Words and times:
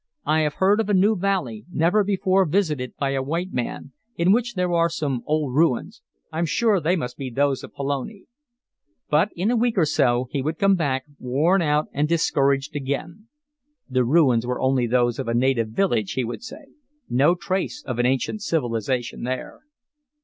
"I 0.25 0.39
have 0.39 0.55
heard 0.55 0.79
of 0.79 0.89
a 0.89 0.95
new 0.95 1.15
valley, 1.15 1.63
never 1.71 2.03
before 2.03 2.43
visited 2.45 2.95
by 2.97 3.11
a 3.11 3.21
white 3.21 3.53
man, 3.53 3.91
in 4.15 4.31
which 4.31 4.55
there 4.55 4.73
are 4.73 4.89
some 4.89 5.21
old 5.27 5.53
ruins. 5.53 6.01
I'm 6.31 6.47
sure 6.47 6.79
they 6.79 6.95
must 6.95 7.17
be 7.17 7.29
those 7.29 7.63
of 7.63 7.75
Pelone." 7.75 8.25
But 9.11 9.29
in 9.35 9.51
a 9.51 9.55
week 9.55 9.77
or 9.77 9.85
so 9.85 10.27
he 10.31 10.41
would 10.41 10.57
come 10.57 10.73
back, 10.73 11.05
worn 11.19 11.61
out 11.61 11.85
and 11.93 12.07
discouraged 12.09 12.75
again. 12.75 13.27
"The 13.87 14.03
ruins 14.03 14.43
were 14.43 14.59
only 14.59 14.87
those 14.87 15.19
of 15.19 15.27
a 15.27 15.35
native 15.35 15.67
village," 15.69 16.13
he 16.13 16.23
would 16.23 16.41
say. 16.41 16.65
"No 17.07 17.35
trace 17.35 17.83
of 17.85 17.99
an 17.99 18.07
ancient 18.07 18.41
civilization 18.41 19.21
there." 19.21 19.59